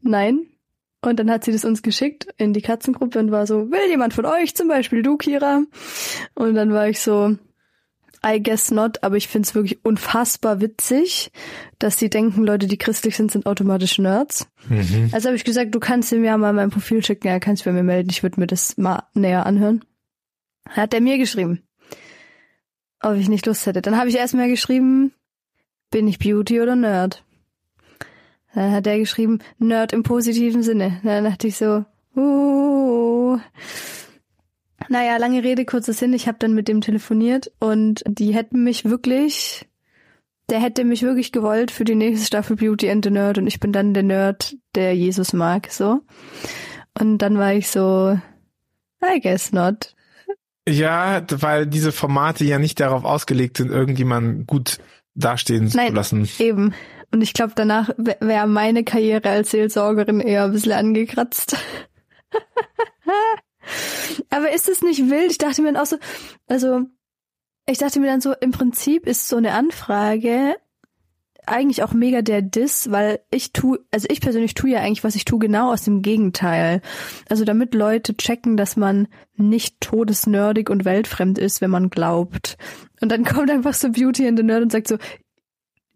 [0.00, 0.46] nein.
[1.02, 4.14] Und dann hat sie das uns geschickt in die Katzengruppe und war so, will jemand
[4.14, 5.62] von euch, zum Beispiel du, Kira?
[6.34, 7.36] Und dann war ich so,
[8.24, 11.32] I guess not, aber ich find's wirklich unfassbar witzig,
[11.80, 14.46] dass sie denken, Leute, die christlich sind, sind automatisch Nerds.
[14.68, 15.08] Mhm.
[15.10, 17.72] Also habe ich gesagt, du kannst ihm ja mal mein Profil schicken, ja, kannst bei
[17.72, 19.84] mir melden, ich würde mir das mal näher anhören.
[20.68, 21.62] Hat er mir geschrieben,
[23.00, 23.82] ob ich nicht Lust hätte.
[23.82, 25.12] Dann habe ich erstmal geschrieben,
[25.90, 27.24] bin ich Beauty oder Nerd?
[28.54, 31.00] Dann hat er geschrieben, Nerd im positiven Sinne.
[31.02, 31.84] Dann dachte ich so,
[32.16, 33.38] uh.
[34.88, 36.12] Naja, lange Rede, kurzer Sinn.
[36.12, 39.66] Ich habe dann mit dem telefoniert und die hätten mich wirklich,
[40.50, 43.60] der hätte mich wirklich gewollt für die nächste Staffel Beauty and the Nerd und ich
[43.60, 46.00] bin dann der Nerd, der Jesus mag, so.
[46.98, 48.18] Und dann war ich so,
[49.02, 49.94] I guess not.
[50.68, 54.78] Ja, weil diese Formate ja nicht darauf ausgelegt sind, irgendjemanden gut
[55.14, 55.94] dastehen zu Nein.
[55.94, 56.28] lassen.
[56.38, 56.74] Eben.
[57.12, 61.56] Und ich glaube, danach wäre meine Karriere als Seelsorgerin eher ein bisschen angekratzt.
[64.30, 65.30] Aber ist es nicht wild?
[65.30, 65.98] Ich dachte mir dann auch so,
[66.46, 66.86] also
[67.66, 70.56] ich dachte mir dann so, im Prinzip ist so eine Anfrage
[71.46, 75.16] eigentlich auch mega der Diss, weil ich tu, also ich persönlich tue ja eigentlich, was
[75.16, 76.82] ich tue, genau aus dem Gegenteil.
[77.28, 82.56] Also damit Leute checken, dass man nicht todesnerdig und weltfremd ist, wenn man glaubt.
[83.00, 84.98] Und dann kommt einfach so Beauty in the Nerd und sagt so,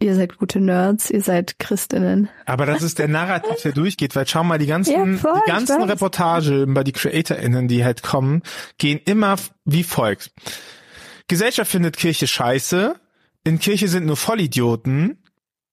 [0.00, 2.28] ihr seid gute Nerds, ihr seid Christinnen.
[2.44, 5.50] Aber das ist der Narrativ, der durchgeht, weil schau mal, die ganzen, Ja, voll, die
[5.50, 5.82] ganzen.
[5.82, 8.42] Reportage über die CreatorInnen, die halt kommen,
[8.78, 10.32] gehen immer wie folgt.
[11.28, 12.96] Gesellschaft findet Kirche scheiße,
[13.44, 15.18] in Kirche sind nur Vollidioten.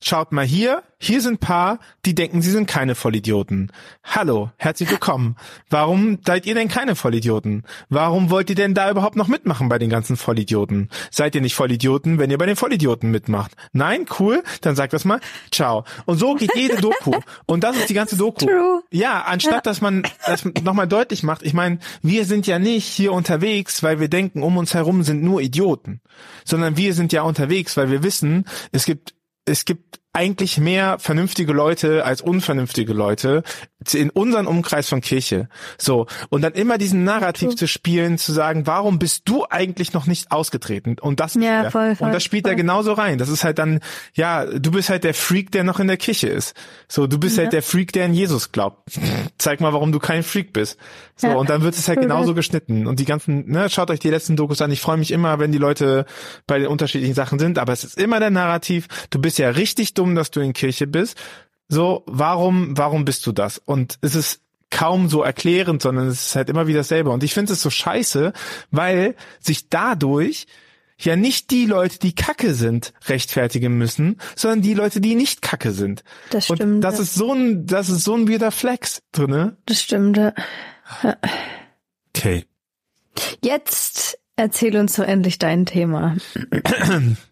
[0.05, 3.71] Schaut mal hier, hier sind paar, die denken, sie sind keine Vollidioten.
[4.03, 5.37] Hallo, herzlich willkommen.
[5.69, 7.63] Warum seid ihr denn keine Vollidioten?
[7.87, 10.89] Warum wollt ihr denn da überhaupt noch mitmachen bei den ganzen Vollidioten?
[11.09, 13.53] Seid ihr nicht Vollidioten, wenn ihr bei den Vollidioten mitmacht?
[13.71, 14.05] Nein?
[14.19, 14.43] Cool?
[14.59, 15.21] Dann sagt das mal.
[15.51, 15.85] Ciao.
[16.03, 17.13] Und so geht jede Doku.
[17.45, 18.45] Und das ist die ganze Doku.
[18.45, 18.83] True.
[18.91, 23.13] Ja, anstatt dass man das nochmal deutlich macht, ich meine, wir sind ja nicht hier
[23.13, 26.01] unterwegs, weil wir denken, um uns herum sind nur Idioten,
[26.43, 29.13] sondern wir sind ja unterwegs, weil wir wissen, es gibt
[29.45, 33.43] es gibt eigentlich mehr vernünftige Leute als unvernünftige Leute
[33.93, 35.49] in unserem Umkreis von Kirche.
[35.77, 36.05] So.
[36.29, 40.31] Und dann immer diesen Narrativ zu spielen, zu sagen, warum bist du eigentlich noch nicht
[40.31, 40.95] ausgetreten?
[41.01, 42.53] Und das, Ja, voll, voll, und das spielt voll.
[42.53, 43.17] da genauso rein.
[43.17, 43.79] Das ist halt dann,
[44.13, 46.53] ja, du bist halt der Freak, der noch in der Kirche ist.
[46.87, 47.43] So, du bist Ja.
[47.43, 48.87] halt der Freak, der an Jesus glaubt.
[49.37, 50.77] Zeig mal, warum du kein Freak bist.
[51.15, 51.35] So, Ja.
[51.35, 52.87] und dann wird es halt genauso geschnitten.
[52.87, 54.71] Und die ganzen, ne, schaut euch die letzten Dokus an.
[54.71, 56.05] Ich freue mich immer, wenn die Leute
[56.47, 59.93] bei den unterschiedlichen Sachen sind, aber es ist immer der Narrativ, du bist ja richtig
[59.93, 61.17] dumm, dass du in Kirche bist.
[61.69, 63.57] So, warum, warum bist du das?
[63.57, 67.11] Und es ist kaum so erklärend, sondern es ist halt immer wieder dasselbe.
[67.11, 68.33] Und ich finde es so scheiße,
[68.71, 70.47] weil sich dadurch
[70.99, 75.71] ja nicht die Leute, die Kacke sind, rechtfertigen müssen, sondern die Leute, die nicht Kacke
[75.71, 76.03] sind.
[76.29, 76.83] Das Und stimmt.
[76.83, 79.57] das ist so ein, das ist so ein weirder Flex drinne.
[79.65, 80.17] das stimmt.
[80.17, 80.33] ja.
[82.15, 82.45] Okay.
[83.43, 86.15] Jetzt erzähl uns so endlich dein Thema.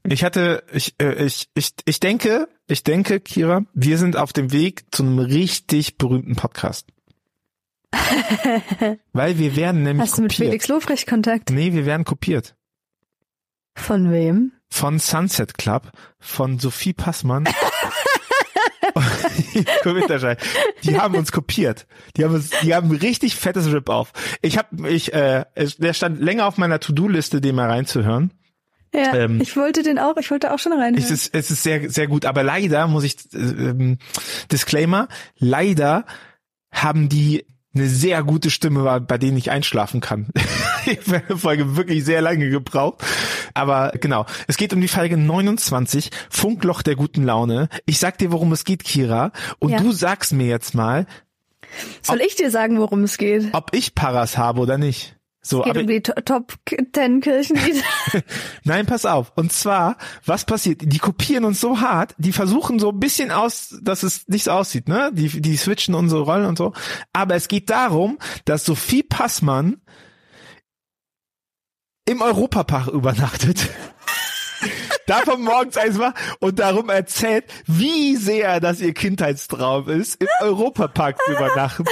[0.04, 4.52] Ich hatte, ich, äh, ich, ich, ich denke, ich denke, Kira, wir sind auf dem
[4.52, 6.88] Weg zu einem richtig berühmten Podcast.
[9.14, 10.50] Weil wir werden nämlich Hast du mit kopiert.
[10.50, 11.50] Felix Lofrecht Kontakt?
[11.50, 12.56] Nee, wir werden kopiert.
[13.76, 14.54] Von wem?
[14.70, 17.46] Von Sunset Club, von Sophie Passmann.
[20.84, 21.88] Die haben uns kopiert.
[22.18, 24.12] Die haben uns, die haben ein richtig fettes Rip-Off.
[24.42, 25.46] Ich habe, ich, äh,
[25.78, 28.32] der stand länger auf meiner To-Do-Liste, den mal reinzuhören.
[28.94, 30.96] Ja, Ähm, ich wollte den auch, ich wollte auch schon reinhören.
[30.98, 32.26] Es ist, es ist sehr, sehr gut.
[32.26, 33.98] Aber leider muss ich, äh, ähm,
[34.52, 36.06] Disclaimer, leider
[36.72, 40.28] haben die eine sehr gute Stimme, bei denen ich einschlafen kann.
[40.86, 43.04] ich habe eine Folge wirklich sehr lange gebraucht.
[43.54, 47.70] Aber genau, es geht um die Folge 29, Funkloch der guten Laune.
[47.86, 49.32] Ich sag dir, worum es geht, Kira.
[49.60, 49.80] Und Ja.
[49.80, 51.06] du sagst mir jetzt mal,
[52.02, 53.54] Soll ich dir sagen, worum es geht?
[53.54, 55.16] ob ich Paras habe oder nicht.
[55.44, 56.54] So, Es geht aber um die To- Top
[56.94, 57.82] 10 Kirchenlieder.
[58.64, 59.32] Nein, pass auf.
[59.36, 60.82] Und zwar, was passiert?
[60.84, 64.52] Die kopieren uns so hart, die versuchen so ein bisschen aus, dass es nicht so
[64.52, 65.10] aussieht, ne?
[65.14, 66.74] Die, die switchen unsere Rollen und so.
[67.12, 69.82] Aber es geht darum, dass Sophie Passmann
[72.06, 73.70] im Europapark übernachtet.
[75.12, 81.18] Davon morgens eins war und darum erzählt, wie sehr das ihr Kindheitstraum ist, im Europapark
[81.26, 81.84] zu übernachten.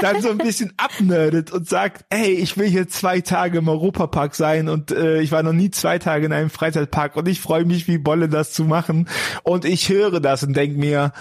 [0.00, 4.34] Dann so ein bisschen abnerdet und sagt, hey, ich will hier zwei Tage im Europapark
[4.34, 7.66] sein und äh, ich war noch nie zwei Tage in einem Freizeitpark und ich freue
[7.66, 9.06] mich wie Bolle, das zu machen.
[9.42, 11.12] Und ich höre das und denk mir,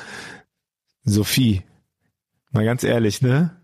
[1.04, 1.64] Sophie,
[2.52, 3.58] mal ganz ehrlich, ne?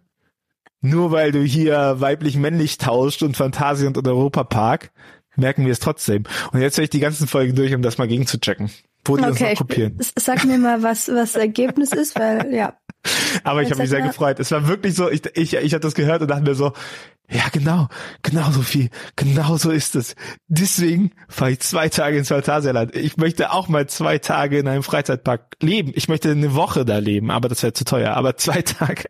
[0.82, 4.92] Nur weil du hier weiblich-männlich tauscht und Phantasialand und Europapark,
[5.38, 6.24] merken wir es trotzdem.
[6.52, 8.70] Und jetzt höre ich die ganzen Folgen durch, um das mal gegen zu checken.
[9.06, 9.98] Wo die uns Okay, noch kopieren.
[10.02, 12.74] ich, sag mir mal, was was das Ergebnis ist, weil ja.
[13.46, 14.40] Aber ich habe mich sehr mal- gefreut.
[14.40, 16.74] Es war wirklich so, ich, ich, ich hatte das gehört und dachte mir so,
[17.30, 17.88] ja genau,
[18.22, 20.16] genau Sophie, genau so ist es.
[20.48, 22.96] Deswegen fahre ich zwei Tage ins Phantasialand.
[22.96, 25.92] Ich möchte auch mal zwei Tage in einem Freizeitpark leben.
[25.96, 28.14] Ich möchte eine Woche da leben, aber das wäre zu teuer.
[28.14, 29.04] Aber zwei Tage.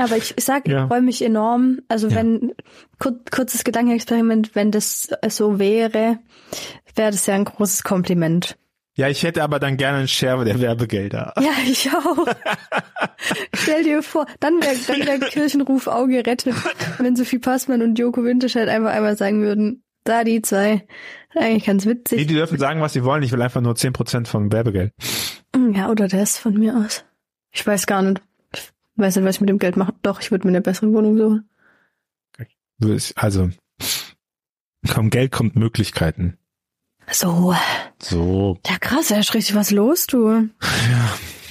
[0.00, 0.82] Aber ich, ich sag, Ja.
[0.84, 1.80] ich freue mich enorm.
[1.88, 2.16] Also Ja.
[2.16, 2.52] wenn
[2.98, 6.18] kur, kurzes Gedankenexperiment, wenn das so wäre,
[6.96, 8.56] wäre das ja ein großes Kompliment.
[8.96, 11.32] Ja, ich hätte aber dann gerne einen Share der Werbegelder.
[11.40, 12.26] Ja, ich auch.
[13.54, 16.54] Stell dir vor, dann wäre dann wär Kirchenruf auch gerettet,
[16.98, 20.86] wenn Sophie Passmann und Joko Winterscheid einfach einmal sagen würden, da die zwei.
[21.34, 22.26] Eigentlich ganz Nee, witzig.
[22.26, 23.22] die dürfen sagen, was sie wollen.
[23.22, 24.92] Ich will einfach nur 10% vom Werbegeld.
[25.72, 27.04] Ja, oder das von mir aus.
[27.52, 28.20] Ich weiß gar nicht.
[28.96, 29.94] Ich weiß nicht, was ich mit dem Geld mache.
[30.02, 31.48] Doch, ich würde mir eine bessere Wohnung suchen.
[33.16, 33.50] Also,
[34.88, 36.38] kaum Geld kommt Möglichkeiten.
[37.10, 37.54] So.
[38.00, 38.58] So.
[38.66, 40.48] Ja, krass, da ist richtig was los, du.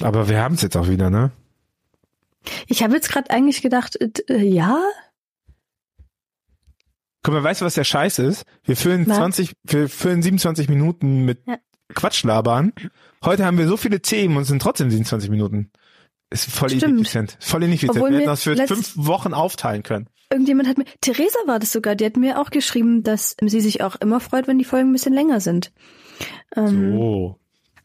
[0.00, 1.30] Aber wir haben es jetzt auch wieder, ne?
[2.66, 4.80] Ich habe jetzt gerade eigentlich gedacht, äh, ja,
[7.22, 8.44] Guck mal, weißt du, was der Scheiß ist?
[8.64, 9.16] Wir füllen Was?
[9.16, 11.58] 20, wir füllen 27 Minuten mit Ja.
[11.94, 12.72] Quatschlabern.
[13.22, 15.70] Heute haben wir so viele Themen und sind trotzdem 27 Minuten.
[16.30, 16.84] Ist voll Stimmt.
[16.84, 17.36] ineffizient.
[17.40, 17.96] Voll ineffizient.
[17.96, 20.06] Obwohl wir hätten das für fünf Wochen aufteilen können.
[20.32, 23.82] irgendjemand hat mir, Theresa war das sogar, die hat mir auch geschrieben, dass sie sich
[23.82, 25.72] auch immer freut, wenn die Folgen ein bisschen länger sind.
[26.56, 27.36] Ähm, So.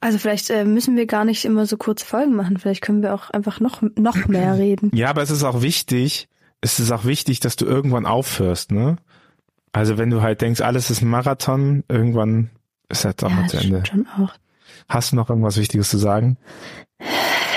[0.02, 3.16] Also vielleicht äh, müssen wir gar nicht immer so kurze Folgen machen, vielleicht können wir
[3.16, 4.92] auch einfach noch, noch mehr reden.
[4.94, 6.28] Ja, aber es ist auch wichtig,
[6.62, 8.98] es ist auch wichtig, dass du irgendwann aufhörst, ne?
[9.72, 12.52] Also wenn du halt denkst, alles ist ein Marathon, irgendwann
[12.90, 13.84] ist halt auch Ja, mal zu Ende.
[13.90, 14.34] schon auch.
[14.88, 16.38] Hast du noch irgendwas Wichtiges zu sagen?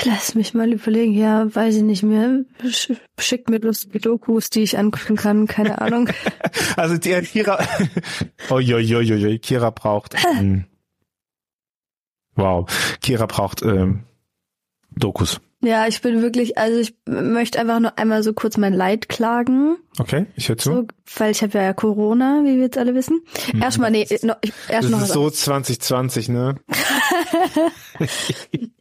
[0.05, 2.45] Lass mich mal überlegen, ja, weiß ich nicht mehr.
[2.63, 6.09] Sch- Schickt mir lustige Dokus, die ich angucken kann, keine Ahnung.
[6.77, 7.59] Also die Kira,
[8.51, 10.65] jo, jo, jo, Kira braucht, ähm,
[12.37, 12.67] wow,
[13.01, 14.05] Kira braucht ähm,
[14.97, 15.41] Dokus.
[15.61, 19.77] Ja, ich bin wirklich, also ich möchte einfach nur einmal so kurz mein Leid klagen.
[19.99, 20.71] Okay, ich höre zu.
[20.73, 23.21] So, weil ich habe ja Corona, wie wir jetzt alle wissen.
[23.61, 26.55] Erstmal, nee, noch, ich, erst das noch ist was so 2020, ne?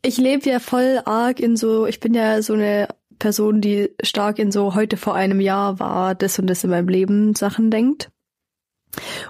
[0.02, 2.88] Ich lebe ja voll arg in so, ich bin ja so eine
[3.20, 6.88] Person, die stark in so heute vor einem Jahr war, das und das in meinem
[6.88, 8.10] Leben Sachen denkt.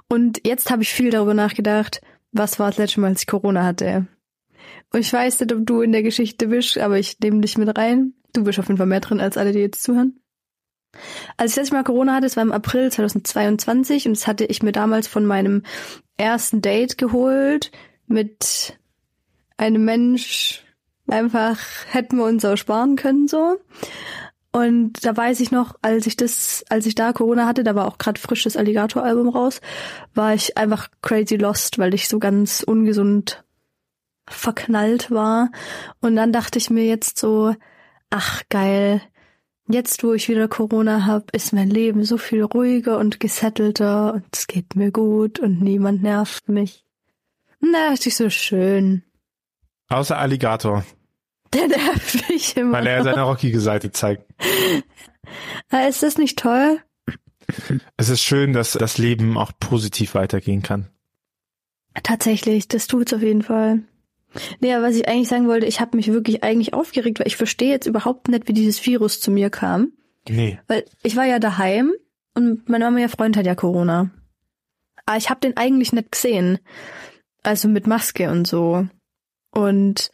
[0.09, 2.01] Und jetzt habe ich viel darüber nachgedacht,
[2.31, 4.07] was war das letzte Mal, als ich Corona hatte.
[4.93, 7.77] Und ich weiß nicht, ob du in der Geschichte bist, aber ich nehme dich mit
[7.77, 8.13] rein.
[8.33, 10.19] Du bist auf jeden Fall mehr drin als alle, die jetzt zuhören.
[11.37, 14.63] Als ich letztes Mal Corona hatte, es war im April 2022 und das hatte ich
[14.63, 15.63] mir damals von meinem
[16.17, 17.71] ersten Date geholt
[18.07, 18.77] mit
[19.57, 20.63] einem Mensch,
[21.07, 23.57] einfach hätten wir uns auch sparen können so.
[24.51, 27.87] Und da weiß ich noch, als ich das, als ich da Corona hatte, da war
[27.87, 29.61] auch gerade frisch das Alligator-Album raus,
[30.15, 33.43] war ich einfach crazy lost, weil ich so ganz ungesund
[34.27, 35.51] verknallt war.
[36.01, 37.55] Und dann dachte ich mir jetzt so,
[38.09, 39.01] ach geil,
[39.67, 44.25] jetzt wo ich wieder Corona hab, ist mein Leben so viel ruhiger und gesettelter und
[44.33, 46.83] es geht mir gut und niemand nervt mich.
[47.59, 49.03] Na, richtig so schön.
[49.89, 50.83] Außer Alligator,
[51.53, 52.73] Der nervt mich immer.
[52.73, 54.23] weil er seine rockige Seite zeigt.
[55.69, 56.79] Ah, ist das nicht toll?
[57.95, 60.87] Es ist schön, dass das Leben auch positiv weitergehen kann.
[62.03, 63.83] Tatsächlich, das tut's auf jeden Fall.
[64.59, 67.37] Nee, aber was ich eigentlich sagen wollte, ich habe mich wirklich eigentlich aufgeregt, weil ich
[67.37, 69.93] verstehe jetzt überhaupt nicht, wie dieses Virus zu mir kam.
[70.29, 70.59] Nee.
[70.67, 71.93] Weil ich war ja daheim
[72.35, 74.11] und mein Mama, ihr Freund hat ja Corona.
[75.05, 76.59] Aber ich habe den eigentlich nicht gesehen.
[77.41, 78.87] Also mit Maske und so.
[79.57, 80.11] Und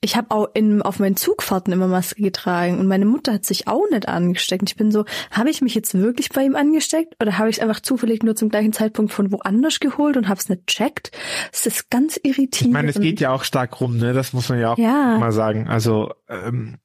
[0.00, 3.66] ich habe auch in, auf meinen Zugfahrten immer Maske getragen und meine Mutter hat sich
[3.66, 4.62] auch nicht angesteckt.
[4.62, 7.56] Und ich bin so, habe ich mich jetzt wirklich bei ihm angesteckt oder habe ich
[7.56, 11.10] es einfach zufällig nur zum gleichen Zeitpunkt von woanders geholt und habe es nicht checkt?
[11.50, 12.54] Das ist ganz irritierend.
[12.68, 14.12] Ich meine, es geht ja auch stark rum, ne?
[14.12, 15.16] Das muss man ja auch Ja.
[15.18, 15.66] mal sagen.
[15.66, 16.76] Also ähm,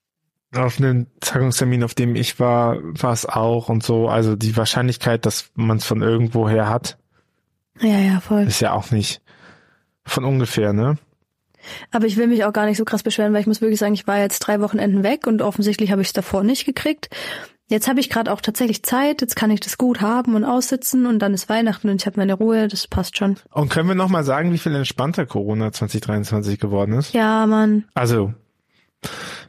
[0.56, 4.08] auf einem Tagungstermin, auf dem ich war, war es auch und so.
[4.08, 6.98] Also die Wahrscheinlichkeit, dass man es von irgendwoher hat,
[7.80, 8.42] Ja, ja, voll.
[8.48, 9.22] ist ja auch nicht
[10.04, 10.98] von ungefähr, ne?
[11.92, 13.94] Aber ich will mich auch gar nicht so krass beschweren, weil ich muss wirklich sagen,
[13.94, 17.10] ich war jetzt drei Wochenenden weg und offensichtlich habe ich es davor nicht gekriegt.
[17.70, 21.06] Jetzt habe ich gerade auch tatsächlich Zeit, jetzt kann ich das gut haben und aussitzen
[21.06, 23.38] und dann ist Weihnachten und ich habe meine Ruhe, das passt schon.
[23.52, 27.14] Und können wir noch mal sagen, wie viel entspannter Corona 2023 geworden ist?
[27.14, 27.86] Ja, Mann.
[27.94, 28.34] Also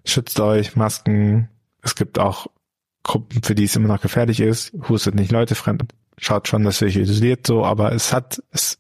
[0.05, 1.49] schützt euch, Masken.
[1.83, 2.47] Es gibt auch
[3.03, 4.73] Gruppen, für die es immer noch gefährlich ist.
[4.89, 5.85] Hustet nicht Leute fremd.
[6.17, 8.79] Schaut schon, dass ihr euch isoliert so, aber es hat, es,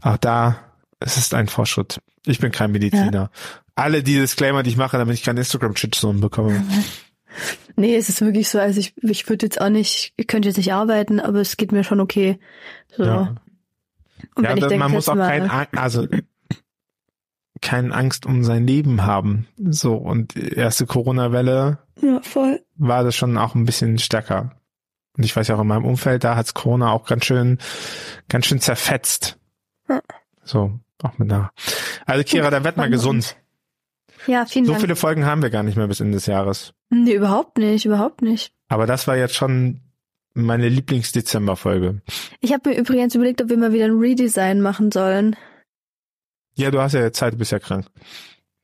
[0.00, 0.71] auch da,
[1.04, 2.00] es ist ein Fortschritt.
[2.26, 3.30] Ich bin kein Mediziner.
[3.74, 6.64] Alle die Disclaimer, die ich mache, damit ich keinen Instagram-Shitstorm bekomme.
[7.76, 10.58] Nee, es ist wirklich so, also ich, ich würde jetzt auch nicht, ich könnte jetzt
[10.58, 12.38] nicht arbeiten, aber es geht mir schon okay.
[12.94, 13.04] So.
[13.04, 13.34] Ja.
[14.34, 16.06] Und ja, denke, man muss auch kein, Ang- also
[17.60, 19.46] keine Angst um sein Leben haben.
[19.56, 22.60] So, und die erste Corona-Welle ja, voll.
[22.76, 24.56] war das schon auch ein bisschen stärker.
[25.16, 27.58] Und ich weiß ja auch in meinem Umfeld, da hat's Corona auch ganz schön,
[28.28, 29.38] ganz schön zerfetzt.
[29.88, 30.00] Ja.
[30.44, 31.50] So, auch mit einer.
[32.06, 33.36] Also Kira, da werd mal gesund.
[34.26, 34.82] Ja, vielen So Dank.
[34.82, 36.74] viele Folgen haben wir gar nicht mehr bis Ende des Jahres.
[36.90, 38.52] Nee, überhaupt nicht, überhaupt nicht.
[38.68, 39.80] Aber das war jetzt schon
[40.34, 42.00] meine Lieblings-Dezember-Folge.
[42.40, 45.36] Ich habe mir übrigens überlegt, ob wir mal wieder ein Redesign machen sollen.
[46.54, 47.86] Ja, du hast ja Zeit, du bist ja krank.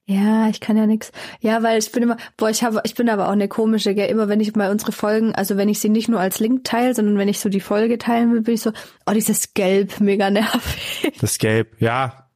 [0.07, 1.13] Ja, ich kann ja nix.
[1.41, 4.09] Ja, weil ich bin immer, boah, ich habe, ich bin aber auch eine komische, gell,
[4.09, 6.95] immer wenn ich mal unsere Folgen, also wenn ich sie nicht nur als Link teile,
[6.95, 8.73] sondern wenn ich so die Folge teilen will, bin ich so,
[9.07, 11.13] oh, dieses Gelb, mega nervig.
[11.21, 12.28] Das Gelb, ja.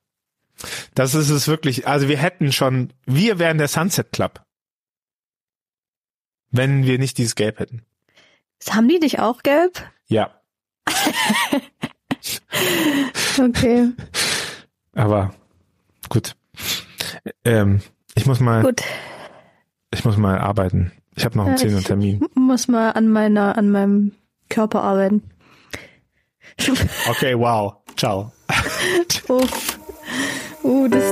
[0.95, 1.87] Das ist es wirklich.
[1.87, 4.43] Also wir hätten schon, wir wären der Sunset Club.
[6.51, 7.83] Wenn wir nicht dieses Gelb hätten.
[8.69, 9.83] Haben die dich auch gelb?
[10.07, 10.41] Ja.
[13.41, 13.89] Okay,
[14.95, 15.35] Aber
[16.09, 16.37] gut.
[17.45, 17.81] Ähm,
[18.15, 18.83] ich muss mal, gut.
[19.93, 20.93] ich muss mal arbeiten.
[21.17, 22.27] Ich habe noch einen Ja, 10 Uhr ich- Termin.
[22.35, 24.13] Muss mal an meiner, an meinem
[24.51, 25.23] Körper arbeiten.
[27.09, 27.77] Okay, wow.
[27.97, 28.33] Ciao.
[29.29, 29.79] Uff.
[30.65, 31.03] Uh, das,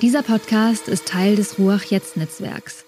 [0.00, 2.85] Dieser Podcast ist Teil des Ruach Jetzt Netzwerks.